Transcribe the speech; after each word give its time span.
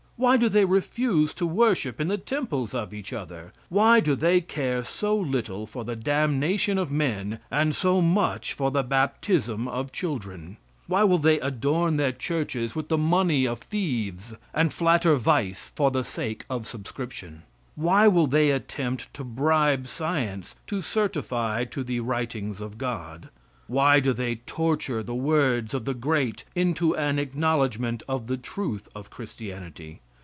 Why 0.21 0.37
do 0.37 0.49
they 0.49 0.65
refuse 0.65 1.33
to 1.33 1.47
worship 1.47 1.99
in 1.99 2.07
the 2.07 2.15
temples 2.19 2.75
of 2.75 2.93
each 2.93 3.11
other? 3.11 3.53
Why 3.69 3.99
do 3.99 4.13
they 4.13 4.39
care 4.39 4.83
so 4.83 5.17
little 5.17 5.65
for 5.65 5.83
the 5.83 5.95
damnation 5.95 6.77
of 6.77 6.91
men, 6.91 7.39
and 7.49 7.75
so 7.75 8.01
much 8.01 8.53
for 8.53 8.69
the 8.69 8.83
baptism 8.83 9.67
of 9.67 9.91
children? 9.91 10.57
Why 10.85 11.03
will 11.03 11.17
they 11.17 11.39
adorn 11.39 11.97
their 11.97 12.11
churches 12.11 12.75
with 12.75 12.87
the 12.89 12.99
money 12.99 13.47
of 13.47 13.61
thieves, 13.61 14.35
and 14.53 14.71
flatter 14.71 15.15
vice 15.15 15.71
for 15.73 15.89
the 15.89 16.03
sake 16.03 16.45
of 16.51 16.67
subscription? 16.67 17.41
Why 17.73 18.07
will 18.07 18.27
they 18.27 18.51
attempt 18.51 19.11
to 19.15 19.23
bribe 19.23 19.87
science 19.87 20.55
to 20.67 20.83
certify 20.83 21.63
to 21.65 21.83
the 21.83 21.99
writings 21.99 22.61
of 22.61 22.77
God? 22.77 23.29
Why 23.65 23.99
do 23.99 24.13
they 24.13 24.35
torture 24.35 25.01
the 25.01 25.15
words 25.15 25.73
of 25.73 25.85
the 25.85 25.93
great 25.95 26.43
into 26.53 26.95
an 26.95 27.17
acknowledgment 27.17 28.03
of 28.07 28.27
the 28.27 28.37
truth 28.37 28.87
of 28.93 29.09
Christianity? 29.09 29.99